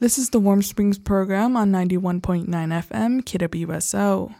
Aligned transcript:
This 0.00 0.16
is 0.16 0.30
the 0.30 0.40
Warm 0.40 0.62
Springs 0.62 0.98
program 0.98 1.58
on 1.58 1.70
91.9 1.70 2.46
FM, 2.46 3.20
KWSO. 3.20 4.34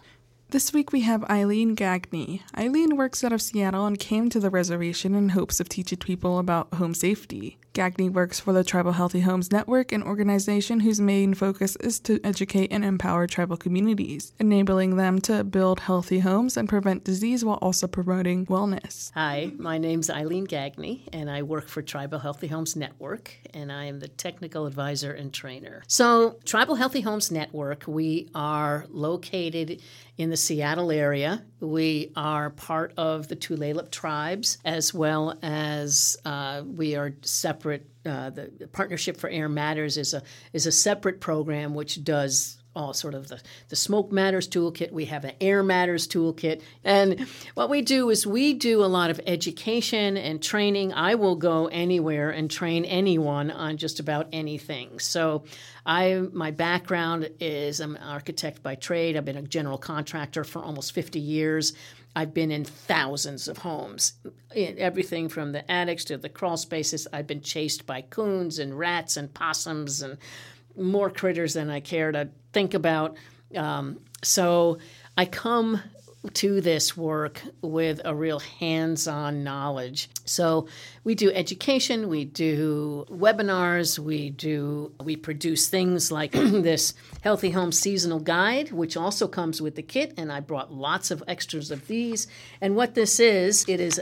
This 0.48 0.72
week 0.72 0.90
we 0.90 1.02
have 1.02 1.22
Aileen 1.24 1.76
Gagney. 1.76 2.40
Aileen 2.56 2.96
works 2.96 3.22
out 3.22 3.34
of 3.34 3.42
Seattle 3.42 3.84
and 3.84 3.98
came 3.98 4.30
to 4.30 4.40
the 4.40 4.48
reservation 4.48 5.14
in 5.14 5.28
hopes 5.28 5.60
of 5.60 5.68
teaching 5.68 5.98
people 5.98 6.38
about 6.38 6.72
home 6.72 6.94
safety. 6.94 7.58
Gagney 7.72 8.10
works 8.10 8.40
for 8.40 8.52
the 8.52 8.64
Tribal 8.64 8.90
Healthy 8.90 9.20
Homes 9.20 9.52
Network, 9.52 9.92
an 9.92 10.02
organization 10.02 10.80
whose 10.80 11.00
main 11.00 11.34
focus 11.34 11.76
is 11.76 12.00
to 12.00 12.18
educate 12.24 12.72
and 12.72 12.84
empower 12.84 13.28
tribal 13.28 13.56
communities, 13.56 14.32
enabling 14.40 14.96
them 14.96 15.20
to 15.20 15.44
build 15.44 15.78
healthy 15.78 16.18
homes 16.18 16.56
and 16.56 16.68
prevent 16.68 17.04
disease 17.04 17.44
while 17.44 17.58
also 17.62 17.86
promoting 17.86 18.44
wellness. 18.46 19.12
Hi, 19.14 19.52
my 19.56 19.78
name's 19.78 20.10
Aileen 20.10 20.48
Gagney, 20.48 21.02
and 21.12 21.30
I 21.30 21.42
work 21.42 21.68
for 21.68 21.80
Tribal 21.80 22.18
Healthy 22.18 22.48
Homes 22.48 22.74
Network, 22.74 23.36
and 23.54 23.70
I 23.70 23.84
am 23.84 24.00
the 24.00 24.08
technical 24.08 24.66
advisor 24.66 25.12
and 25.12 25.32
trainer. 25.32 25.84
So, 25.86 26.40
Tribal 26.44 26.74
Healthy 26.74 27.02
Homes 27.02 27.30
Network, 27.30 27.84
we 27.86 28.30
are 28.34 28.84
located 28.88 29.80
in 30.16 30.28
the 30.28 30.36
Seattle 30.36 30.90
area. 30.90 31.44
We 31.60 32.10
are 32.16 32.50
part 32.50 32.92
of 32.96 33.28
the 33.28 33.36
Tulalip 33.36 33.90
tribes, 33.90 34.58
as 34.64 34.92
well 34.92 35.38
as 35.40 36.16
uh, 36.24 36.62
we 36.66 36.96
are 36.96 37.14
separate. 37.22 37.60
Uh, 37.74 38.30
the, 38.30 38.50
the 38.58 38.66
Partnership 38.66 39.16
for 39.16 39.28
Air 39.28 39.48
Matters 39.48 39.96
is 39.96 40.14
a 40.14 40.22
is 40.52 40.66
a 40.66 40.72
separate 40.72 41.20
program 41.20 41.74
which 41.74 42.02
does 42.02 42.60
all 42.74 42.94
sort 42.94 43.14
of 43.14 43.28
the, 43.28 43.40
the 43.68 43.76
smoke 43.76 44.12
matters 44.12 44.48
toolkit. 44.48 44.92
We 44.92 45.06
have 45.06 45.24
an 45.24 45.32
air 45.40 45.62
matters 45.62 46.06
toolkit. 46.06 46.62
And 46.84 47.26
what 47.54 47.68
we 47.68 47.82
do 47.82 48.10
is 48.10 48.26
we 48.26 48.54
do 48.54 48.84
a 48.84 48.86
lot 48.86 49.10
of 49.10 49.20
education 49.26 50.16
and 50.16 50.40
training. 50.40 50.92
I 50.92 51.16
will 51.16 51.34
go 51.34 51.66
anywhere 51.66 52.30
and 52.30 52.50
train 52.50 52.84
anyone 52.84 53.50
on 53.50 53.76
just 53.76 53.98
about 53.98 54.28
anything. 54.32 54.98
So 54.98 55.44
i 55.84 56.22
my 56.32 56.50
background 56.50 57.30
is 57.40 57.80
i'm 57.80 57.96
an 57.96 58.02
architect 58.02 58.62
by 58.62 58.76
trade. 58.76 59.16
I've 59.16 59.24
been 59.24 59.36
a 59.36 59.42
general 59.42 59.78
contractor 59.78 60.44
for 60.44 60.62
almost 60.62 60.92
50 60.92 61.18
years 61.18 61.72
I've 62.16 62.34
been 62.34 62.50
in 62.50 62.64
thousands 62.64 63.48
of 63.48 63.58
homes, 63.58 64.14
in 64.54 64.78
everything 64.78 65.28
from 65.28 65.52
the 65.52 65.70
attics 65.70 66.04
to 66.06 66.16
the 66.16 66.28
crawl 66.28 66.56
spaces. 66.56 67.06
I've 67.12 67.26
been 67.26 67.40
chased 67.40 67.86
by 67.86 68.02
coons 68.02 68.58
and 68.58 68.78
rats 68.78 69.16
and 69.16 69.32
possums 69.32 70.02
and 70.02 70.18
more 70.76 71.10
critters 71.10 71.54
than 71.54 71.70
I 71.70 71.80
care 71.80 72.10
to 72.12 72.28
think 72.52 72.74
about. 72.74 73.16
Um, 73.54 74.00
so 74.22 74.78
I 75.16 75.24
come 75.24 75.80
to 76.34 76.60
this 76.60 76.96
work 76.96 77.40
with 77.62 78.00
a 78.04 78.14
real 78.14 78.40
hands 78.40 79.08
on 79.08 79.42
knowledge. 79.42 80.10
So 80.26 80.68
we 81.02 81.14
do 81.14 81.32
education, 81.32 82.08
we 82.08 82.26
do 82.26 83.06
webinars, 83.08 83.98
we 83.98 84.30
do 84.30 84.92
we 85.02 85.16
produce 85.16 85.68
things 85.68 86.12
like 86.12 86.32
this 86.32 86.92
Healthy 87.22 87.50
Home 87.50 87.72
Seasonal 87.72 88.20
Guide, 88.20 88.70
which 88.70 88.96
also 88.96 89.26
comes 89.26 89.62
with 89.62 89.76
the 89.76 89.82
kit, 89.82 90.12
and 90.18 90.30
I 90.30 90.40
brought 90.40 90.72
lots 90.72 91.10
of 91.10 91.22
extras 91.26 91.70
of 91.70 91.86
these. 91.86 92.26
And 92.60 92.76
what 92.76 92.94
this 92.94 93.18
is, 93.18 93.64
it 93.66 93.80
is 93.80 94.00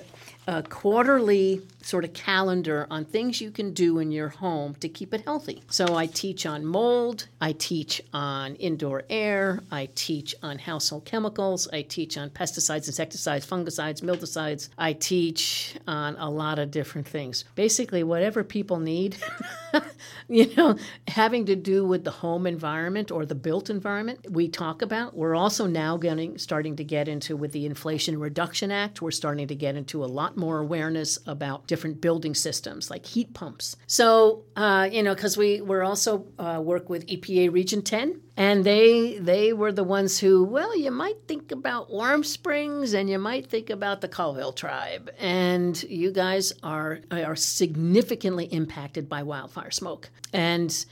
a 0.48 0.62
quarterly 0.62 1.60
sort 1.82 2.04
of 2.04 2.12
calendar 2.14 2.86
on 2.90 3.04
things 3.04 3.38
you 3.38 3.50
can 3.50 3.74
do 3.74 3.98
in 3.98 4.10
your 4.10 4.30
home 4.30 4.74
to 4.76 4.88
keep 4.88 5.12
it 5.12 5.20
healthy. 5.20 5.62
So 5.68 5.94
I 5.94 6.06
teach 6.06 6.46
on 6.46 6.64
mold, 6.64 7.28
I 7.38 7.52
teach 7.52 8.00
on 8.14 8.54
indoor 8.56 9.04
air, 9.10 9.60
I 9.70 9.90
teach 9.94 10.34
on 10.42 10.58
household 10.58 11.04
chemicals, 11.04 11.68
I 11.70 11.82
teach 11.82 12.16
on 12.16 12.30
pesticides, 12.30 12.86
insecticides, 12.86 13.46
fungicides, 13.46 14.00
mildicides. 14.00 14.70
I 14.78 14.94
teach 14.94 15.74
on 15.86 16.16
a 16.16 16.30
lot 16.30 16.58
of 16.58 16.70
different 16.70 17.06
things. 17.06 17.44
Basically, 17.54 18.02
whatever 18.02 18.42
people 18.42 18.78
need, 18.78 19.18
you 20.28 20.54
know, 20.56 20.76
having 21.08 21.46
to 21.46 21.56
do 21.56 21.84
with 21.84 22.04
the 22.04 22.10
home 22.10 22.46
environment 22.46 23.10
or 23.10 23.26
the 23.26 23.34
built 23.34 23.70
environment, 23.70 24.26
we 24.30 24.48
talk 24.48 24.82
about. 24.82 25.14
We're 25.14 25.34
also 25.34 25.66
now 25.66 25.96
getting 25.96 26.38
starting 26.38 26.76
to 26.76 26.84
get 26.84 27.08
into 27.08 27.36
with 27.36 27.52
the 27.52 27.66
Inflation 27.66 28.18
Reduction 28.18 28.70
Act, 28.70 29.02
we're 29.02 29.10
starting 29.10 29.48
to 29.48 29.54
get 29.54 29.76
into 29.76 30.04
a 30.04 30.06
lot 30.06 30.36
more 30.36 30.58
awareness 30.58 31.18
about 31.26 31.66
different 31.66 32.00
building 32.00 32.34
systems 32.34 32.90
like 32.90 33.06
heat 33.06 33.34
pumps. 33.34 33.76
So, 33.86 34.44
uh, 34.56 34.88
you 34.90 35.02
know, 35.02 35.14
because 35.14 35.36
we 35.36 35.60
we're 35.60 35.84
also 35.84 36.26
uh, 36.38 36.60
work 36.62 36.88
with 36.88 37.06
EPA 37.06 37.52
Region 37.52 37.82
10, 37.82 38.20
and 38.36 38.64
they 38.64 39.18
they 39.18 39.52
were 39.52 39.72
the 39.72 39.84
ones 39.84 40.18
who, 40.18 40.44
well, 40.44 40.76
you 40.76 40.90
might 40.90 41.26
think 41.26 41.50
about 41.50 41.90
Warm 41.90 42.22
Springs 42.22 42.94
and 42.94 43.10
you 43.10 43.18
might 43.18 43.48
think 43.48 43.70
about 43.70 44.00
the 44.00 44.08
Colville 44.08 44.52
tribe, 44.52 45.10
and 45.18 45.82
you 45.84 46.12
guys 46.12 46.52
are 46.62 47.00
are 47.10 47.36
significantly 47.36 48.46
impacted 48.46 49.08
by 49.08 49.22
wildfire 49.22 49.57
smoke, 49.70 50.10
and 50.32 50.84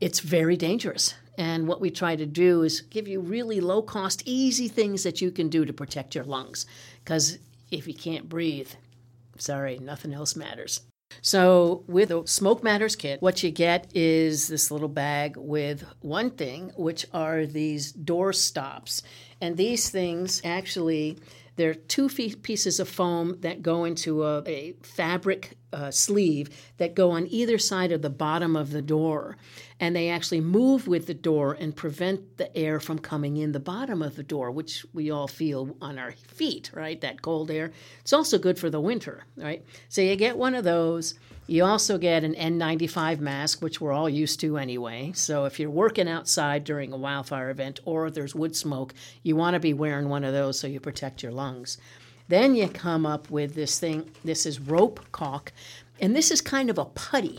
it's 0.00 0.20
very 0.20 0.56
dangerous. 0.56 1.14
And 1.36 1.66
what 1.66 1.80
we 1.80 1.90
try 1.90 2.14
to 2.14 2.26
do 2.26 2.62
is 2.62 2.80
give 2.82 3.08
you 3.08 3.20
really 3.20 3.60
low 3.60 3.82
cost, 3.82 4.22
easy 4.24 4.68
things 4.68 5.02
that 5.02 5.20
you 5.20 5.30
can 5.30 5.48
do 5.48 5.64
to 5.64 5.72
protect 5.72 6.14
your 6.14 6.24
lungs. 6.24 6.64
Because 7.02 7.38
if 7.72 7.88
you 7.88 7.94
can't 7.94 8.28
breathe, 8.28 8.70
Sorry, 9.38 9.78
nothing 9.78 10.14
else 10.14 10.36
matters. 10.36 10.80
So, 11.20 11.84
with 11.86 12.10
a 12.10 12.26
Smoke 12.26 12.62
Matters 12.62 12.96
kit, 12.96 13.22
what 13.22 13.42
you 13.42 13.50
get 13.50 13.90
is 13.94 14.48
this 14.48 14.70
little 14.70 14.88
bag 14.88 15.36
with 15.36 15.84
one 16.00 16.30
thing, 16.30 16.72
which 16.76 17.06
are 17.12 17.46
these 17.46 17.92
door 17.92 18.32
stops. 18.32 19.02
And 19.40 19.56
these 19.56 19.90
things 19.90 20.40
actually, 20.44 21.18
they're 21.56 21.74
two 21.74 22.08
pieces 22.08 22.80
of 22.80 22.88
foam 22.88 23.38
that 23.40 23.62
go 23.62 23.84
into 23.84 24.24
a, 24.24 24.42
a 24.46 24.72
fabric 24.82 25.56
uh, 25.74 25.90
sleeve 25.90 26.48
that 26.78 26.94
go 26.94 27.10
on 27.10 27.26
either 27.28 27.58
side 27.58 27.92
of 27.92 28.02
the 28.02 28.10
bottom 28.10 28.56
of 28.56 28.70
the 28.70 28.82
door. 28.82 29.36
And 29.80 29.94
they 29.94 30.08
actually 30.08 30.40
move 30.40 30.86
with 30.86 31.06
the 31.06 31.14
door 31.14 31.56
and 31.58 31.74
prevent 31.74 32.36
the 32.36 32.56
air 32.56 32.78
from 32.78 33.00
coming 33.00 33.36
in 33.36 33.52
the 33.52 33.60
bottom 33.60 34.02
of 34.02 34.14
the 34.14 34.22
door, 34.22 34.50
which 34.50 34.86
we 34.92 35.10
all 35.10 35.26
feel 35.26 35.76
on 35.80 35.98
our 35.98 36.12
feet, 36.12 36.70
right? 36.72 37.00
That 37.00 37.22
cold 37.22 37.50
air. 37.50 37.72
It's 38.00 38.12
also 38.12 38.38
good 38.38 38.58
for 38.58 38.70
the 38.70 38.80
winter, 38.80 39.24
right? 39.36 39.64
So 39.88 40.00
you 40.00 40.14
get 40.14 40.38
one 40.38 40.54
of 40.54 40.64
those. 40.64 41.14
You 41.46 41.64
also 41.64 41.98
get 41.98 42.24
an 42.24 42.34
N95 42.34 43.18
mask, 43.18 43.60
which 43.60 43.80
we're 43.80 43.92
all 43.92 44.08
used 44.08 44.40
to 44.40 44.56
anyway. 44.56 45.12
So 45.14 45.44
if 45.44 45.60
you're 45.60 45.68
working 45.68 46.08
outside 46.08 46.64
during 46.64 46.92
a 46.92 46.96
wildfire 46.96 47.50
event 47.50 47.80
or 47.84 48.10
there's 48.10 48.34
wood 48.34 48.56
smoke, 48.56 48.94
you 49.22 49.36
want 49.36 49.54
to 49.54 49.60
be 49.60 49.74
wearing 49.74 50.08
one 50.08 50.24
of 50.24 50.32
those 50.32 50.58
so 50.58 50.66
you 50.66 50.80
protect 50.80 51.22
your 51.22 51.32
lungs. 51.32 51.78
Then 52.28 52.54
you 52.54 52.68
come 52.68 53.04
up 53.04 53.30
with 53.30 53.54
this 53.54 53.78
thing. 53.78 54.10
This 54.24 54.46
is 54.46 54.60
rope 54.60 55.00
caulk, 55.12 55.52
and 56.00 56.16
this 56.16 56.30
is 56.30 56.40
kind 56.40 56.70
of 56.70 56.78
a 56.78 56.84
putty 56.86 57.38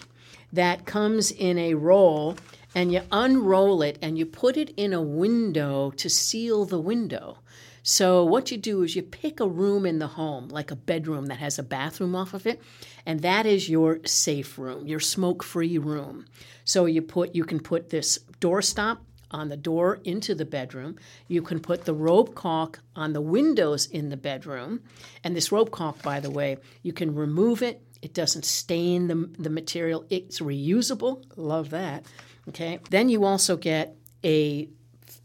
that 0.53 0.85
comes 0.85 1.31
in 1.31 1.57
a 1.57 1.73
roll, 1.73 2.37
and 2.73 2.91
you 2.91 3.01
unroll 3.11 3.81
it 3.81 3.97
and 4.01 4.17
you 4.17 4.25
put 4.25 4.57
it 4.57 4.71
in 4.77 4.93
a 4.93 5.01
window 5.01 5.91
to 5.91 6.09
seal 6.09 6.65
the 6.65 6.79
window. 6.79 7.39
So, 7.87 8.23
what 8.23 8.49
you 8.49 8.57
do 8.57 8.81
is 8.81 8.95
you 8.95 9.03
pick 9.03 9.39
a 9.39 9.47
room 9.47 9.85
in 9.85 9.99
the 9.99 10.07
home, 10.07 10.49
like 10.49 10.71
a 10.71 10.75
bedroom 10.75 11.27
that 11.27 11.37
has 11.37 11.59
a 11.59 11.63
bathroom 11.63 12.15
off 12.15 12.33
of 12.33 12.47
it, 12.47 12.59
and 13.05 13.19
that 13.21 13.45
is 13.45 13.69
your 13.69 13.99
safe 14.05 14.57
room, 14.57 14.87
your 14.87 14.99
smoke 14.99 15.43
free 15.43 15.77
room. 15.77 16.25
So, 16.63 16.87
you 16.87 17.03
put 17.03 17.35
you 17.35 17.45
can 17.45 17.59
put 17.59 17.91
this 17.91 18.17
doorstop 18.41 18.97
on 19.35 19.49
the 19.49 19.57
door 19.57 19.99
into 20.05 20.33
the 20.33 20.45
bedroom. 20.45 20.95
You 21.27 21.41
can 21.41 21.59
put 21.59 21.83
the 21.83 21.93
rope 21.93 22.33
caulk 22.35 22.79
on 22.95 23.11
the 23.11 23.21
windows 23.21 23.85
in 23.85 24.09
the 24.09 24.17
bedroom. 24.17 24.81
And 25.23 25.35
this 25.35 25.51
rope 25.51 25.71
caulk, 25.71 26.01
by 26.01 26.21
the 26.21 26.31
way, 26.31 26.57
you 26.83 26.93
can 26.93 27.13
remove 27.13 27.61
it. 27.61 27.81
It 28.01 28.13
doesn't 28.13 28.45
stain 28.45 29.07
the, 29.07 29.29
the 29.37 29.49
material. 29.49 30.05
It's 30.09 30.39
reusable. 30.39 31.23
Love 31.35 31.69
that. 31.71 32.05
Okay. 32.47 32.79
Then 32.89 33.09
you 33.09 33.25
also 33.25 33.57
get 33.57 33.95
a 34.23 34.69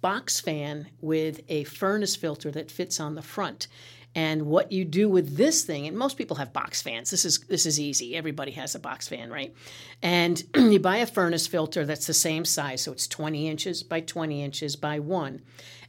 box 0.01 0.41
fan 0.41 0.89
with 1.01 1.41
a 1.49 1.65
furnace 1.65 2.17
filter 2.17 2.51
that 2.51 2.71
fits 2.71 2.99
on 2.99 3.15
the 3.15 3.23
front. 3.23 3.69
And 4.15 4.43
what 4.43 4.73
you 4.73 4.85
do 4.85 5.09
with 5.09 5.37
this 5.37 5.63
thing, 5.63 5.87
and 5.87 5.97
most 5.97 6.17
people 6.17 6.37
have 6.37 6.53
box 6.53 6.83
fans. 6.83 7.11
This 7.11 7.25
is 7.25 7.39
this 7.41 7.65
is 7.65 7.79
easy. 7.79 8.17
Everybody 8.17 8.51
has 8.53 8.75
a 8.75 8.81
box 8.81 9.07
fan, 9.07 9.31
right? 9.31 9.55
And 10.03 10.43
you 10.57 10.81
buy 10.81 10.97
a 10.97 11.07
furnace 11.07 11.47
filter 11.47 11.87
that's 11.87 12.07
the 12.07 12.15
same 12.15 12.45
size, 12.45 12.83
so 12.83 12.93
it's 12.93 13.07
20 13.07 13.49
inches 13.49 13.83
by 13.83 14.01
20 14.01 14.43
inches 14.43 14.75
by 14.75 14.99
one 14.99 15.43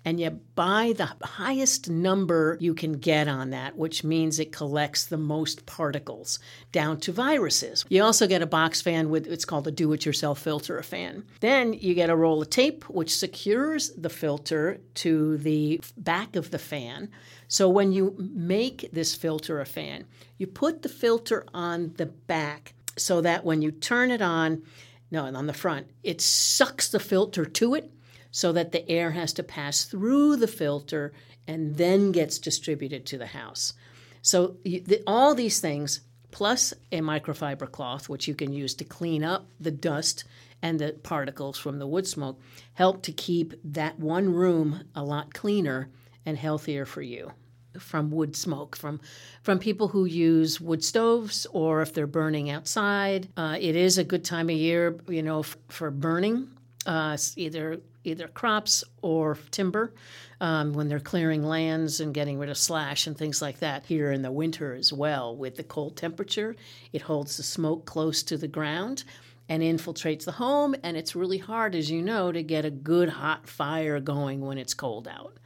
and 0.03 0.19
you 0.19 0.31
buy 0.55 0.93
the 0.97 1.09
highest 1.23 1.89
number 1.89 2.57
you 2.59 2.73
can 2.73 2.93
get 2.93 3.27
on 3.27 3.51
that, 3.51 3.77
which 3.77 4.03
means 4.03 4.39
it 4.39 4.51
collects 4.51 5.05
the 5.05 5.17
most 5.17 5.65
particles 5.65 6.39
down 6.71 6.99
to 7.01 7.11
viruses. 7.11 7.85
You 7.89 8.03
also 8.03 8.27
get 8.27 8.41
a 8.41 8.47
box 8.47 8.81
fan 8.81 9.09
with 9.09 9.27
it's 9.27 9.45
called 9.45 9.67
a 9.67 9.71
do 9.71 9.93
it 9.93 10.05
yourself 10.05 10.39
filter 10.39 10.81
fan. 10.81 11.23
Then 11.39 11.73
you 11.73 11.93
get 11.93 12.09
a 12.09 12.15
roll 12.15 12.41
of 12.41 12.49
tape 12.49 12.89
which 12.89 13.15
secures 13.15 13.91
the 13.91 14.09
filter 14.09 14.81
to 14.95 15.37
the 15.37 15.81
back 15.97 16.35
of 16.35 16.51
the 16.51 16.59
fan. 16.59 17.09
So 17.47 17.69
when 17.69 17.91
you 17.91 18.15
make 18.17 18.89
this 18.91 19.15
filter 19.15 19.61
a 19.61 19.65
fan, 19.65 20.05
you 20.37 20.47
put 20.47 20.81
the 20.81 20.89
filter 20.89 21.45
on 21.53 21.93
the 21.97 22.07
back 22.07 22.73
so 22.97 23.21
that 23.21 23.45
when 23.45 23.61
you 23.61 23.71
turn 23.71 24.09
it 24.09 24.21
on, 24.21 24.63
no, 25.11 25.25
and 25.25 25.37
on 25.37 25.47
the 25.47 25.53
front, 25.53 25.87
it 26.03 26.21
sucks 26.21 26.89
the 26.89 26.99
filter 26.99 27.45
to 27.45 27.75
it 27.75 27.91
so 28.31 28.51
that 28.53 28.71
the 28.71 28.89
air 28.89 29.11
has 29.11 29.33
to 29.33 29.43
pass 29.43 29.83
through 29.83 30.37
the 30.37 30.47
filter 30.47 31.13
and 31.47 31.75
then 31.75 32.11
gets 32.11 32.39
distributed 32.39 33.05
to 33.05 33.17
the 33.17 33.27
house. 33.27 33.73
So 34.21 34.57
the, 34.63 35.03
all 35.05 35.35
these 35.35 35.59
things 35.59 36.01
plus 36.31 36.73
a 36.91 36.99
microfiber 36.99 37.69
cloth, 37.69 38.07
which 38.07 38.27
you 38.27 38.33
can 38.33 38.53
use 38.53 38.73
to 38.75 38.85
clean 38.85 39.23
up 39.23 39.47
the 39.59 39.71
dust 39.71 40.23
and 40.61 40.79
the 40.79 40.93
particles 41.03 41.57
from 41.57 41.79
the 41.79 41.87
wood 41.87 42.07
smoke, 42.07 42.39
help 42.73 43.01
to 43.03 43.11
keep 43.11 43.53
that 43.63 43.99
one 43.99 44.33
room 44.33 44.83
a 44.95 45.03
lot 45.03 45.33
cleaner 45.33 45.89
and 46.25 46.37
healthier 46.37 46.85
for 46.85 47.01
you 47.01 47.31
from 47.79 48.11
wood 48.11 48.35
smoke 48.35 48.75
from 48.75 48.99
from 49.43 49.57
people 49.57 49.87
who 49.87 50.03
use 50.03 50.59
wood 50.59 50.83
stoves 50.83 51.47
or 51.51 51.81
if 51.81 51.93
they're 51.93 52.05
burning 52.05 52.49
outside. 52.49 53.29
Uh, 53.37 53.57
it 53.59 53.77
is 53.77 53.97
a 53.97 54.03
good 54.03 54.25
time 54.25 54.49
of 54.49 54.55
year, 54.55 54.99
you 55.07 55.23
know, 55.23 55.39
f- 55.39 55.55
for 55.69 55.89
burning 55.89 56.49
uh, 56.85 57.17
either 57.35 57.79
either 58.03 58.27
crops 58.27 58.83
or 59.01 59.37
timber 59.51 59.93
um, 60.39 60.73
when 60.73 60.87
they're 60.87 60.99
clearing 60.99 61.43
lands 61.43 61.99
and 61.99 62.13
getting 62.13 62.39
rid 62.39 62.49
of 62.49 62.57
slash 62.57 63.05
and 63.05 63.17
things 63.17 63.41
like 63.41 63.59
that. 63.59 63.85
Here 63.85 64.11
in 64.11 64.23
the 64.23 64.31
winter 64.31 64.73
as 64.73 64.91
well, 64.91 65.35
with 65.35 65.55
the 65.55 65.63
cold 65.63 65.97
temperature, 65.97 66.55
it 66.93 67.03
holds 67.03 67.37
the 67.37 67.43
smoke 67.43 67.85
close 67.85 68.23
to 68.23 68.37
the 68.37 68.47
ground 68.47 69.03
and 69.47 69.61
infiltrates 69.61 70.25
the 70.25 70.31
home. 70.31 70.75
And 70.81 70.97
it's 70.97 71.15
really 71.15 71.37
hard, 71.37 71.75
as 71.75 71.91
you 71.91 72.01
know, 72.01 72.31
to 72.31 72.41
get 72.41 72.65
a 72.65 72.71
good 72.71 73.09
hot 73.09 73.47
fire 73.47 73.99
going 73.99 74.41
when 74.41 74.57
it's 74.57 74.73
cold 74.73 75.07
out. 75.07 75.37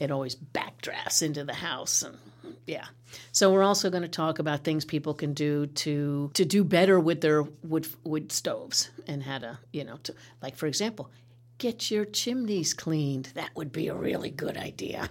It 0.00 0.10
always 0.10 0.36
backdrafts 0.36 1.22
into 1.22 1.44
the 1.44 1.54
house 1.54 2.02
and 2.02 2.18
yeah. 2.66 2.84
So 3.32 3.52
we're 3.52 3.62
also 3.62 3.88
going 3.88 4.02
to 4.02 4.08
talk 4.08 4.38
about 4.38 4.62
things 4.62 4.84
people 4.84 5.14
can 5.14 5.32
do 5.32 5.66
to 5.66 6.30
to 6.34 6.44
do 6.44 6.64
better 6.64 7.00
with 7.00 7.20
their 7.20 7.42
wood 7.42 7.88
wood 8.04 8.30
stoves 8.30 8.90
and 9.06 9.22
how 9.22 9.38
to, 9.38 9.58
you 9.72 9.84
know, 9.84 9.96
to 10.04 10.14
like 10.42 10.56
for 10.56 10.66
example, 10.66 11.10
get 11.56 11.90
your 11.90 12.04
chimneys 12.04 12.74
cleaned. 12.74 13.30
That 13.34 13.56
would 13.56 13.72
be 13.72 13.88
a 13.88 13.94
really 13.94 14.30
good 14.30 14.56
idea. 14.56 15.08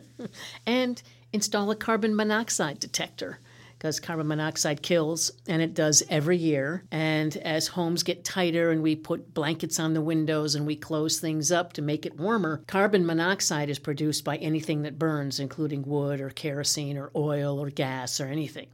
and 0.66 1.02
install 1.32 1.70
a 1.70 1.76
carbon 1.76 2.14
monoxide 2.14 2.78
detector 2.78 3.40
because 3.84 4.00
carbon 4.00 4.26
monoxide 4.26 4.80
kills, 4.80 5.30
and 5.46 5.60
it 5.60 5.74
does 5.74 6.02
every 6.08 6.38
year. 6.38 6.82
And 6.90 7.36
as 7.36 7.66
homes 7.66 8.02
get 8.02 8.24
tighter 8.24 8.70
and 8.70 8.82
we 8.82 8.96
put 8.96 9.34
blankets 9.34 9.78
on 9.78 9.92
the 9.92 10.00
windows 10.00 10.54
and 10.54 10.66
we 10.66 10.74
close 10.74 11.20
things 11.20 11.52
up 11.52 11.74
to 11.74 11.82
make 11.82 12.06
it 12.06 12.18
warmer, 12.18 12.62
carbon 12.66 13.04
monoxide 13.04 13.68
is 13.68 13.78
produced 13.78 14.24
by 14.24 14.38
anything 14.38 14.84
that 14.84 14.98
burns, 14.98 15.38
including 15.38 15.82
wood 15.82 16.22
or 16.22 16.30
kerosene 16.30 16.96
or 16.96 17.10
oil 17.14 17.62
or 17.62 17.68
gas 17.68 18.22
or 18.22 18.24
anything. 18.24 18.68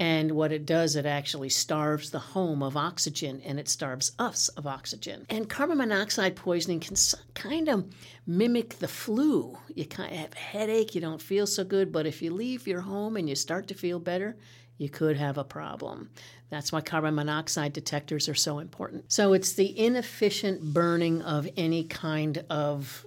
And 0.00 0.32
what 0.32 0.52
it 0.52 0.66
does, 0.66 0.96
it 0.96 1.06
actually 1.06 1.48
starves 1.48 2.10
the 2.10 2.18
home 2.18 2.62
of 2.62 2.76
oxygen 2.76 3.40
and 3.44 3.58
it 3.58 3.68
starves 3.68 4.12
us 4.18 4.48
of 4.50 4.66
oxygen. 4.66 5.26
And 5.28 5.48
carbon 5.48 5.78
monoxide 5.78 6.36
poisoning 6.36 6.80
can 6.80 6.96
kind 7.34 7.68
of 7.68 7.84
mimic 8.28 8.78
the 8.78 8.86
flu. 8.86 9.58
You 9.74 9.86
kind 9.86 10.12
of 10.12 10.18
have 10.18 10.32
a 10.34 10.36
headache, 10.36 10.94
you 10.94 11.00
don't 11.00 11.20
feel 11.20 11.46
so 11.46 11.64
good, 11.64 11.90
but 11.90 12.06
if 12.06 12.20
you 12.22 12.30
leave 12.32 12.68
your 12.68 12.82
home 12.82 13.16
and 13.16 13.28
you 13.28 13.34
start 13.34 13.66
to 13.68 13.74
feel 13.74 13.98
better, 13.98 14.36
you 14.76 14.90
could 14.90 15.16
have 15.16 15.38
a 15.38 15.44
problem. 15.44 16.10
That's 16.50 16.70
why 16.70 16.82
carbon 16.82 17.14
monoxide 17.14 17.72
detectors 17.72 18.28
are 18.28 18.34
so 18.34 18.58
important. 18.58 19.10
So 19.10 19.32
it's 19.32 19.54
the 19.54 19.76
inefficient 19.76 20.62
burning 20.62 21.22
of 21.22 21.48
any 21.56 21.84
kind 21.84 22.44
of 22.50 23.06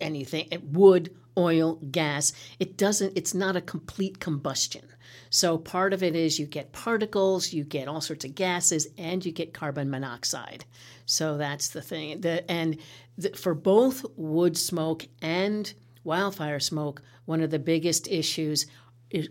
anything 0.00 0.48
eh, 0.52 0.58
wood, 0.62 1.14
oil, 1.36 1.76
gas. 1.90 2.32
It 2.58 2.76
doesn't 2.76 3.16
it's 3.16 3.34
not 3.34 3.56
a 3.56 3.60
complete 3.60 4.20
combustion. 4.20 4.82
So 5.30 5.58
part 5.58 5.92
of 5.92 6.02
it 6.02 6.14
is 6.14 6.38
you 6.38 6.46
get 6.46 6.72
particles, 6.72 7.52
you 7.52 7.64
get 7.64 7.88
all 7.88 8.00
sorts 8.00 8.24
of 8.24 8.36
gases, 8.36 8.86
and 8.96 9.24
you 9.24 9.32
get 9.32 9.52
carbon 9.52 9.90
monoxide. 9.90 10.64
So 11.06 11.36
that's 11.36 11.68
the 11.68 11.82
thing. 11.82 12.20
The, 12.20 12.48
and 12.48 12.78
the, 13.18 13.30
for 13.30 13.52
both 13.52 14.06
wood 14.16 14.56
smoke 14.56 15.06
and 15.22 15.72
wildfire 16.04 16.60
smoke, 16.60 17.02
one 17.24 17.40
of 17.40 17.50
the 17.50 17.58
biggest 17.58 18.06
issues 18.06 18.66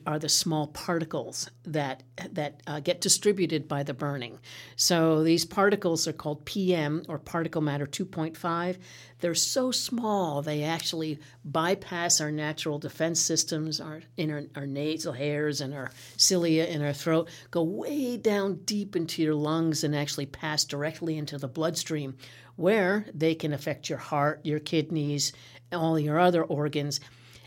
are 0.05 0.19
the 0.19 0.29
small 0.29 0.67
particles 0.67 1.49
that 1.65 2.03
that 2.31 2.61
uh, 2.67 2.79
get 2.79 3.01
distributed 3.01 3.67
by 3.67 3.83
the 3.83 3.93
burning. 3.93 4.39
So 4.75 5.23
these 5.23 5.45
particles 5.45 6.07
are 6.07 6.13
called 6.13 6.45
PM 6.45 7.03
or 7.09 7.17
particle 7.19 7.61
matter 7.61 7.85
2.5. 7.85 8.77
They're 9.19 9.35
so 9.35 9.71
small 9.71 10.41
they 10.41 10.63
actually 10.63 11.19
bypass 11.43 12.21
our 12.21 12.31
natural 12.31 12.79
defense 12.79 13.19
systems, 13.19 13.81
our 13.81 14.01
in 14.15 14.31
our, 14.31 14.43
our 14.55 14.65
nasal 14.65 15.13
hairs 15.13 15.59
and 15.61 15.73
our 15.73 15.91
cilia 16.17 16.65
in 16.65 16.81
our 16.81 16.93
throat, 16.93 17.29
go 17.51 17.63
way 17.63 18.17
down 18.17 18.61
deep 18.65 18.95
into 18.95 19.21
your 19.21 19.35
lungs 19.35 19.83
and 19.83 19.95
actually 19.95 20.27
pass 20.27 20.63
directly 20.63 21.17
into 21.17 21.37
the 21.37 21.47
bloodstream, 21.47 22.15
where 22.55 23.05
they 23.13 23.35
can 23.35 23.53
affect 23.53 23.89
your 23.89 23.99
heart, 23.99 24.39
your 24.43 24.59
kidneys, 24.59 25.33
all 25.71 25.97
your 25.99 26.19
other 26.19 26.43
organs 26.43 26.99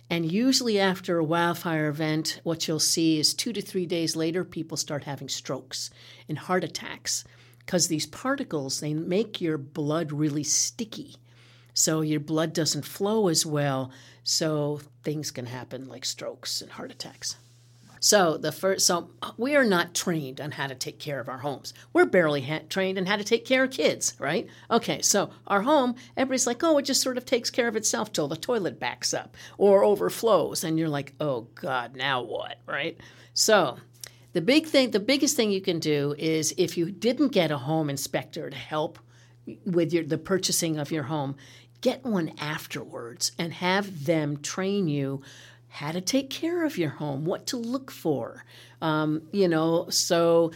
and 0.08 0.31
usually, 0.31 0.79
after 0.79 1.19
a 1.19 1.25
wildfire 1.25 1.88
event, 1.88 2.41
what 2.44 2.69
you'll 2.69 2.79
see 2.79 3.19
is 3.19 3.35
two 3.35 3.53
to 3.53 3.61
three 3.61 3.87
days 3.87 4.14
later, 4.14 4.44
people 4.44 4.76
start 4.76 5.05
having 5.05 5.29
strokes 5.29 5.91
and 6.29 6.38
heart 6.38 6.62
attacks 6.62 7.25
because 7.58 7.88
these 7.88 8.06
particles 8.06 8.79
they 8.79 8.94
make 8.94 9.41
your 9.41 9.58
blood 9.58 10.12
really 10.12 10.44
sticky. 10.44 11.17
So 11.75 12.00
your 12.00 12.20
blood 12.20 12.53
doesn't 12.53 12.87
flow 12.87 13.29
as 13.29 13.44
well. 13.44 13.91
So 14.23 14.81
things 15.03 15.31
can 15.32 15.47
happen 15.47 15.88
like 15.88 16.05
strokes 16.05 16.62
and 16.62 16.70
heart 16.70 16.93
attacks. 16.93 17.37
So 18.06 18.37
the 18.37 18.53
first, 18.53 18.87
so 18.87 19.11
uh, 19.20 19.32
we 19.37 19.56
are 19.56 19.64
not 19.64 19.93
trained 19.93 20.41
on 20.41 20.53
how 20.53 20.69
to 20.69 20.76
take 20.76 21.00
care 21.00 21.19
of 21.19 21.29
our 21.29 21.38
homes. 21.38 21.75
We're 21.93 22.05
barely 22.05 22.41
ha- 22.41 22.61
trained 22.69 22.99
on 22.99 23.06
how 23.06 23.17
to 23.17 23.25
take 23.25 23.44
care 23.44 23.64
of 23.64 23.73
kids, 23.73 24.14
right? 24.20 24.47
Okay, 24.70 25.03
so 25.03 25.31
our 25.49 25.62
home, 25.62 25.97
everybody's 26.17 26.47
like, 26.47 26.62
oh, 26.62 26.79
it 26.79 26.85
just 26.85 27.03
sort 27.03 27.19
of 27.19 27.25
takes 27.25 27.50
care 27.50 27.67
of 27.67 27.75
itself 27.75 28.12
till 28.12 28.29
the 28.29 28.37
toilet 28.37 28.79
backs 28.79 29.12
up 29.12 29.37
or 29.58 29.82
overflows, 29.82 30.62
and 30.62 30.79
you're 30.79 30.88
like, 30.88 31.14
oh 31.19 31.49
God, 31.56 31.97
now 31.97 32.23
what, 32.23 32.61
right? 32.64 32.97
So 33.35 33.76
the 34.35 34.41
big 34.41 34.67
thing, 34.69 34.93
the 34.93 35.00
biggest 35.00 35.35
thing 35.35 35.50
you 35.50 35.61
can 35.61 35.81
do 35.81 36.14
is 36.17 36.55
if 36.56 36.79
you 36.79 36.93
didn't 36.93 37.32
get 37.32 37.50
a 37.50 37.58
home 37.58 37.91
inspector 37.91 38.49
to 38.49 38.56
help 38.56 39.00
with 39.64 39.93
your 39.93 40.05
the 40.05 40.17
purchasing 40.17 40.79
of 40.79 40.93
your 40.93 41.03
home, 41.03 41.35
get 41.81 42.05
one 42.05 42.32
afterwards 42.38 43.32
and 43.37 43.53
have 43.53 44.05
them 44.05 44.37
train 44.43 44.87
you 44.87 45.23
how 45.76 45.93
to 45.93 46.00
take 46.00 46.31
care 46.31 46.64
of 46.64 46.78
your 46.78 46.88
home, 46.88 47.26
what 47.26 47.46
to 47.46 47.58
look 47.58 47.90
for. 47.90 48.44
Um, 48.81 49.23
you 49.31 49.46
know, 49.46 49.90
so 49.90 50.52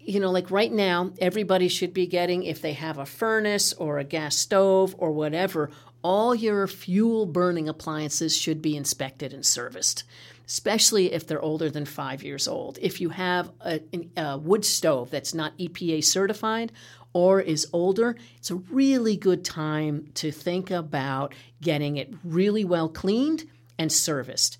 you 0.00 0.20
know, 0.20 0.30
like 0.30 0.50
right 0.50 0.72
now, 0.72 1.10
everybody 1.20 1.68
should 1.68 1.92
be 1.92 2.06
getting, 2.06 2.42
if 2.42 2.62
they 2.62 2.72
have 2.72 2.96
a 2.96 3.04
furnace 3.04 3.74
or 3.74 3.98
a 3.98 4.04
gas 4.04 4.36
stove 4.36 4.94
or 4.96 5.10
whatever, 5.10 5.70
all 6.02 6.34
your 6.34 6.66
fuel 6.66 7.26
burning 7.26 7.68
appliances 7.68 8.34
should 8.34 8.62
be 8.62 8.74
inspected 8.74 9.34
and 9.34 9.44
serviced, 9.44 10.04
especially 10.46 11.12
if 11.12 11.26
they're 11.26 11.42
older 11.42 11.68
than 11.68 11.84
five 11.84 12.22
years 12.22 12.48
old. 12.48 12.78
If 12.80 13.02
you 13.02 13.10
have 13.10 13.50
a, 13.60 13.80
a 14.16 14.38
wood 14.38 14.64
stove 14.64 15.10
that's 15.10 15.34
not 15.34 15.56
EPA 15.58 16.04
certified, 16.04 16.72
or 17.12 17.40
is 17.40 17.66
older, 17.72 18.16
it's 18.38 18.50
a 18.50 18.56
really 18.56 19.16
good 19.16 19.44
time 19.44 20.08
to 20.14 20.30
think 20.30 20.70
about 20.70 21.34
getting 21.60 21.96
it 21.96 22.12
really 22.22 22.64
well 22.64 22.88
cleaned 22.88 23.44
and 23.78 23.92
serviced. 23.92 24.58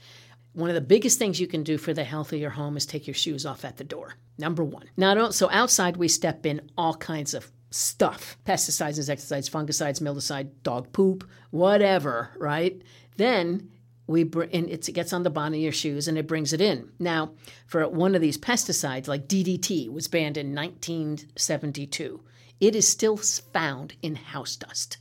One 0.52 0.70
of 0.70 0.74
the 0.74 0.80
biggest 0.80 1.18
things 1.18 1.40
you 1.40 1.46
can 1.46 1.62
do 1.62 1.78
for 1.78 1.94
the 1.94 2.04
health 2.04 2.32
of 2.32 2.40
your 2.40 2.50
home 2.50 2.76
is 2.76 2.86
take 2.86 3.06
your 3.06 3.14
shoes 3.14 3.46
off 3.46 3.64
at 3.64 3.76
the 3.76 3.84
door. 3.84 4.14
Number 4.38 4.64
one. 4.64 4.88
Now, 4.96 5.30
so 5.30 5.50
outside 5.50 5.96
we 5.96 6.08
step 6.08 6.46
in 6.46 6.70
all 6.76 6.94
kinds 6.94 7.34
of 7.34 7.50
stuff 7.70 8.38
pesticides, 8.46 8.96
insecticides, 8.96 9.50
fungicides, 9.50 10.00
mildicide, 10.00 10.50
dog 10.62 10.92
poop, 10.92 11.28
whatever, 11.50 12.30
right? 12.38 12.80
Then 13.16 13.70
we 14.06 14.24
bring 14.24 14.50
and 14.52 14.70
it 14.70 14.88
gets 14.94 15.12
on 15.12 15.22
the 15.22 15.30
bottom 15.30 15.54
of 15.54 15.60
your 15.60 15.72
shoes 15.72 16.08
and 16.08 16.16
it 16.16 16.26
brings 16.26 16.52
it 16.52 16.60
in. 16.60 16.90
Now, 16.98 17.32
for 17.66 17.86
one 17.88 18.14
of 18.14 18.20
these 18.20 18.38
pesticides, 18.38 19.06
like 19.06 19.28
DDT, 19.28 19.92
was 19.92 20.08
banned 20.08 20.36
in 20.36 20.54
1972. 20.54 22.20
It 22.60 22.74
is 22.74 22.88
still 22.88 23.16
found 23.16 23.94
in 24.02 24.16
house 24.16 24.56
dust. 24.56 24.96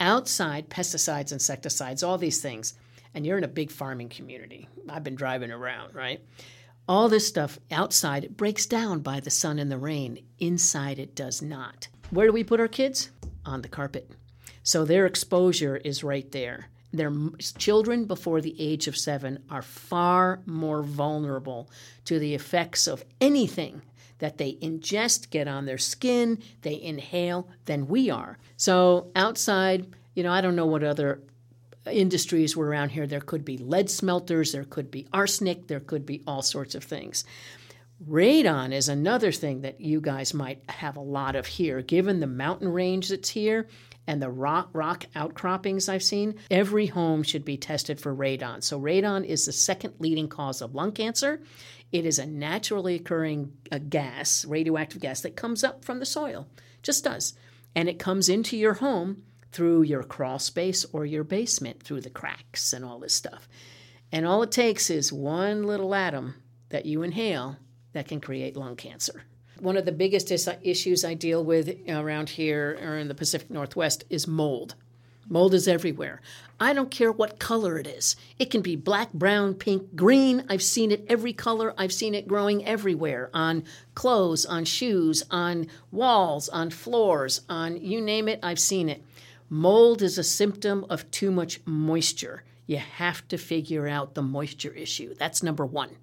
Outside, 0.00 0.70
pesticides, 0.70 1.32
insecticides, 1.32 2.02
all 2.02 2.16
these 2.16 2.40
things 2.40 2.74
and 3.14 3.26
you're 3.26 3.38
in 3.38 3.44
a 3.44 3.48
big 3.48 3.70
farming 3.70 4.08
community. 4.08 4.68
I've 4.88 5.04
been 5.04 5.14
driving 5.14 5.50
around, 5.50 5.94
right? 5.94 6.20
All 6.88 7.08
this 7.08 7.26
stuff 7.26 7.58
outside 7.70 8.24
it 8.24 8.36
breaks 8.36 8.66
down 8.66 9.00
by 9.00 9.20
the 9.20 9.30
sun 9.30 9.58
and 9.58 9.70
the 9.70 9.78
rain. 9.78 10.24
Inside 10.38 10.98
it 10.98 11.14
does 11.14 11.40
not. 11.40 11.88
Where 12.10 12.26
do 12.26 12.32
we 12.32 12.44
put 12.44 12.60
our 12.60 12.68
kids? 12.68 13.10
On 13.44 13.62
the 13.62 13.68
carpet. 13.68 14.10
So 14.62 14.84
their 14.84 15.06
exposure 15.06 15.76
is 15.76 16.04
right 16.04 16.30
there. 16.32 16.68
Their 16.92 17.12
children 17.56 18.06
before 18.06 18.40
the 18.40 18.56
age 18.58 18.88
of 18.88 18.96
seven 18.96 19.44
are 19.48 19.62
far 19.62 20.40
more 20.44 20.82
vulnerable 20.82 21.70
to 22.06 22.18
the 22.18 22.34
effects 22.34 22.88
of 22.88 23.04
anything 23.20 23.82
that 24.18 24.38
they 24.38 24.54
ingest, 24.54 25.30
get 25.30 25.48
on 25.48 25.66
their 25.66 25.78
skin, 25.78 26.42
they 26.62 26.80
inhale 26.80 27.48
than 27.64 27.86
we 27.86 28.10
are. 28.10 28.38
So 28.56 29.10
outside, 29.16 29.86
you 30.14 30.22
know, 30.22 30.32
I 30.32 30.40
don't 30.40 30.56
know 30.56 30.66
what 30.66 30.84
other 30.84 31.20
industries 31.86 32.56
were 32.56 32.66
around 32.66 32.90
here. 32.90 33.06
There 33.06 33.20
could 33.20 33.44
be 33.44 33.58
lead 33.58 33.90
smelters, 33.90 34.52
there 34.52 34.64
could 34.64 34.90
be 34.90 35.06
arsenic, 35.12 35.66
there 35.66 35.80
could 35.80 36.04
be 36.04 36.22
all 36.26 36.42
sorts 36.42 36.74
of 36.74 36.84
things. 36.84 37.24
Radon 38.08 38.72
is 38.72 38.88
another 38.88 39.30
thing 39.30 39.60
that 39.60 39.80
you 39.80 40.00
guys 40.00 40.32
might 40.32 40.62
have 40.70 40.96
a 40.96 41.02
lot 41.02 41.36
of 41.36 41.46
here, 41.46 41.82
given 41.82 42.20
the 42.20 42.26
mountain 42.26 42.68
range 42.68 43.08
that's 43.08 43.28
here 43.28 43.68
and 44.06 44.22
the 44.22 44.30
rock, 44.30 44.70
rock 44.72 45.04
outcroppings 45.14 45.88
I've 45.88 46.02
seen. 46.02 46.36
Every 46.50 46.86
home 46.86 47.22
should 47.22 47.44
be 47.44 47.58
tested 47.58 48.00
for 48.00 48.14
radon. 48.14 48.62
So, 48.62 48.80
radon 48.80 49.24
is 49.24 49.44
the 49.44 49.52
second 49.52 49.94
leading 49.98 50.28
cause 50.28 50.62
of 50.62 50.74
lung 50.74 50.92
cancer. 50.92 51.42
It 51.92 52.06
is 52.06 52.18
a 52.18 52.26
naturally 52.26 52.94
occurring 52.94 53.52
uh, 53.70 53.78
gas, 53.78 54.44
radioactive 54.46 55.00
gas, 55.00 55.20
that 55.20 55.36
comes 55.36 55.62
up 55.62 55.84
from 55.84 55.98
the 55.98 56.06
soil, 56.06 56.48
just 56.82 57.04
does. 57.04 57.34
And 57.74 57.88
it 57.88 57.98
comes 57.98 58.28
into 58.28 58.56
your 58.56 58.74
home 58.74 59.24
through 59.52 59.82
your 59.82 60.02
crawl 60.02 60.38
space 60.38 60.84
or 60.92 61.04
your 61.04 61.24
basement, 61.24 61.82
through 61.82 62.00
the 62.00 62.10
cracks 62.10 62.72
and 62.72 62.84
all 62.84 62.98
this 62.98 63.14
stuff. 63.14 63.48
And 64.12 64.26
all 64.26 64.42
it 64.42 64.52
takes 64.52 64.90
is 64.90 65.12
one 65.12 65.64
little 65.64 65.94
atom 65.94 66.34
that 66.70 66.86
you 66.86 67.02
inhale 67.02 67.56
that 67.92 68.08
can 68.08 68.20
create 68.20 68.56
lung 68.56 68.76
cancer. 68.76 69.24
One 69.58 69.76
of 69.76 69.84
the 69.84 69.92
biggest 69.92 70.30
is- 70.30 70.48
issues 70.62 71.04
I 71.04 71.14
deal 71.14 71.44
with 71.44 71.76
around 71.88 72.30
here 72.30 72.78
or 72.82 72.96
in 72.96 73.08
the 73.08 73.14
Pacific 73.14 73.50
Northwest 73.50 74.04
is 74.08 74.26
mold. 74.26 74.74
Mold 75.28 75.54
is 75.54 75.68
everywhere. 75.68 76.20
I 76.58 76.72
don't 76.72 76.90
care 76.90 77.12
what 77.12 77.38
color 77.38 77.78
it 77.78 77.86
is. 77.86 78.16
It 78.38 78.50
can 78.50 78.62
be 78.62 78.74
black, 78.74 79.12
brown, 79.12 79.54
pink, 79.54 79.94
green. 79.94 80.44
I've 80.48 80.62
seen 80.62 80.90
it 80.90 81.06
every 81.08 81.32
color. 81.32 81.72
I've 81.78 81.92
seen 81.92 82.14
it 82.14 82.26
growing 82.26 82.66
everywhere 82.66 83.30
on 83.32 83.64
clothes, 83.94 84.44
on 84.44 84.64
shoes, 84.64 85.22
on 85.30 85.68
walls, 85.92 86.48
on 86.48 86.70
floors, 86.70 87.42
on 87.48 87.76
you 87.76 88.00
name 88.00 88.28
it, 88.28 88.40
I've 88.42 88.58
seen 88.58 88.88
it. 88.88 89.04
Mold 89.52 90.00
is 90.00 90.16
a 90.16 90.22
symptom 90.22 90.86
of 90.88 91.10
too 91.10 91.32
much 91.32 91.60
moisture. 91.66 92.44
You 92.66 92.76
have 92.76 93.26
to 93.28 93.36
figure 93.36 93.88
out 93.88 94.14
the 94.14 94.22
moisture 94.22 94.72
issue. 94.72 95.14
That's 95.14 95.42
number 95.42 95.66
one. 95.66 95.96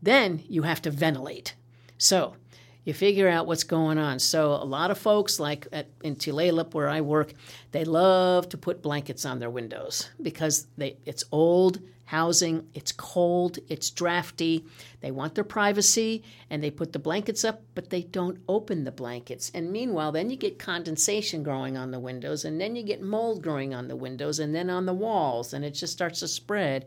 Then 0.00 0.44
you 0.48 0.62
have 0.62 0.80
to 0.82 0.90
ventilate. 0.90 1.56
So 1.98 2.36
you 2.84 2.94
figure 2.94 3.28
out 3.28 3.48
what's 3.48 3.64
going 3.64 3.98
on. 3.98 4.20
So 4.20 4.52
a 4.52 4.64
lot 4.64 4.92
of 4.92 4.98
folks, 4.98 5.40
like 5.40 5.66
at, 5.72 5.88
in 6.04 6.14
Tulalip 6.14 6.74
where 6.74 6.88
I 6.88 7.00
work, 7.00 7.34
they 7.72 7.84
love 7.84 8.48
to 8.50 8.56
put 8.56 8.82
blankets 8.82 9.26
on 9.26 9.40
their 9.40 9.50
windows 9.50 10.08
because 10.22 10.68
they 10.78 10.96
it's 11.04 11.24
old 11.32 11.80
housing, 12.06 12.66
it's 12.72 12.92
cold, 12.92 13.58
it's 13.68 13.90
drafty. 13.90 14.64
They 15.00 15.10
want 15.10 15.34
their 15.34 15.44
privacy 15.44 16.22
and 16.48 16.62
they 16.62 16.70
put 16.70 16.92
the 16.92 16.98
blankets 16.98 17.44
up, 17.44 17.62
but 17.74 17.90
they 17.90 18.02
don't 18.02 18.38
open 18.48 18.84
the 18.84 18.92
blankets. 18.92 19.50
And 19.54 19.70
meanwhile, 19.70 20.12
then 20.12 20.30
you 20.30 20.36
get 20.36 20.58
condensation 20.58 21.42
growing 21.42 21.76
on 21.76 21.90
the 21.90 21.98
windows, 21.98 22.44
and 22.44 22.60
then 22.60 22.76
you 22.76 22.82
get 22.82 23.02
mold 23.02 23.42
growing 23.42 23.74
on 23.74 23.88
the 23.88 23.96
windows 23.96 24.38
and 24.38 24.54
then 24.54 24.70
on 24.70 24.86
the 24.86 24.94
walls, 24.94 25.52
and 25.52 25.64
it 25.64 25.72
just 25.72 25.92
starts 25.92 26.20
to 26.20 26.28
spread. 26.28 26.86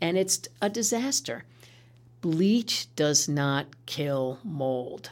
And 0.00 0.16
it's 0.16 0.46
a 0.62 0.68
disaster. 0.68 1.44
Bleach 2.20 2.94
does 2.94 3.28
not 3.28 3.66
kill 3.86 4.38
mold. 4.44 5.10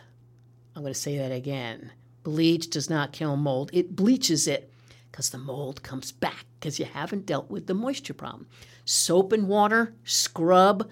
I'm 0.75 0.83
going 0.83 0.93
to 0.93 1.01
say 1.01 1.17
that 1.19 1.33
again. 1.33 1.93
Bleach 2.23 2.69
does 2.69 2.91
not 2.91 3.13
kill 3.13 3.37
mold, 3.37 3.71
it 3.73 3.97
bleaches 3.97 4.47
it 4.47 4.71
because 5.11 5.31
the 5.31 5.39
mold 5.39 5.83
comes 5.83 6.13
back 6.13 6.45
because 6.67 6.81
you 6.81 6.85
haven't 6.85 7.27
dealt 7.27 7.49
with 7.49 7.69
the 7.69 7.75
moisture 7.75 8.13
problem. 8.13 8.49
Soap 8.85 9.31
and 9.31 9.47
water, 9.47 9.95
scrub, 10.03 10.91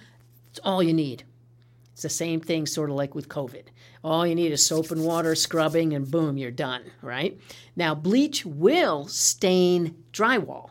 it's 0.49 0.61
all 0.61 0.81
you 0.81 0.93
need. 0.93 1.25
It's 1.93 2.03
the 2.03 2.09
same 2.09 2.41
thing, 2.41 2.65
sort 2.65 2.91
of 2.91 2.95
like 2.95 3.17
with 3.17 3.29
COVID. 3.29 3.65
All 4.05 4.25
you 4.25 4.37
need 4.37 4.53
is 4.53 4.65
soap 4.65 4.93
and 4.93 5.05
water, 5.05 5.35
scrubbing, 5.35 5.93
and 5.93 6.09
boom, 6.09 6.39
you're 6.39 6.53
done, 6.53 6.83
right? 7.03 7.41
Now, 7.75 7.93
bleach 7.93 8.47
will 8.47 9.09
stain 9.09 9.97
drywall 10.13 10.71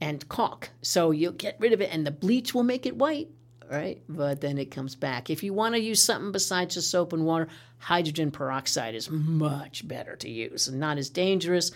and 0.00 0.28
caulk. 0.28 0.70
So 0.80 1.12
you'll 1.12 1.34
get 1.34 1.60
rid 1.60 1.72
of 1.72 1.80
it, 1.80 1.90
and 1.92 2.04
the 2.04 2.10
bleach 2.10 2.52
will 2.52 2.64
make 2.64 2.84
it 2.84 2.96
white, 2.96 3.28
right? 3.70 4.02
But 4.08 4.40
then 4.40 4.58
it 4.58 4.72
comes 4.72 4.96
back. 4.96 5.30
If 5.30 5.44
you 5.44 5.54
want 5.54 5.76
to 5.76 5.80
use 5.80 6.02
something 6.02 6.32
besides 6.32 6.74
just 6.74 6.90
soap 6.90 7.12
and 7.12 7.24
water, 7.24 7.46
hydrogen 7.78 8.32
peroxide 8.32 8.96
is 8.96 9.08
much 9.08 9.86
better 9.86 10.16
to 10.16 10.28
use 10.28 10.66
and 10.66 10.80
not 10.80 10.98
as 10.98 11.10
dangerous. 11.10 11.70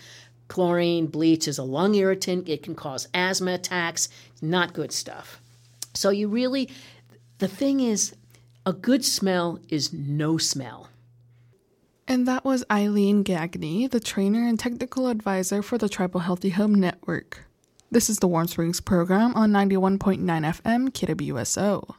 Chlorine, 0.47 1.07
bleach 1.07 1.47
is 1.47 1.57
a 1.57 1.63
lung 1.63 1.95
irritant. 1.95 2.47
It 2.47 2.63
can 2.63 2.75
cause 2.75 3.07
asthma 3.13 3.53
attacks. 3.53 4.09
Not 4.41 4.73
good 4.73 4.91
stuff. 4.91 5.41
So 5.93 6.09
you 6.09 6.27
really, 6.27 6.69
the 7.39 7.47
thing 7.47 7.79
is, 7.79 8.15
a 8.65 8.73
good 8.73 9.03
smell 9.03 9.59
is 9.69 9.93
no 9.93 10.37
smell. 10.37 10.89
And 12.07 12.27
that 12.27 12.45
was 12.45 12.63
Aileen 12.71 13.23
Gagney, 13.23 13.89
the 13.89 13.99
trainer 13.99 14.47
and 14.47 14.59
technical 14.59 15.07
advisor 15.07 15.61
for 15.61 15.77
the 15.77 15.89
Tribal 15.89 16.21
Healthy 16.21 16.49
Home 16.51 16.75
Network. 16.75 17.45
This 17.89 18.09
is 18.09 18.17
the 18.19 18.27
Warm 18.27 18.47
Springs 18.47 18.81
program 18.81 19.33
on 19.35 19.51
91.9 19.51 20.19
FM 20.19 20.89
KWSO. 20.89 21.95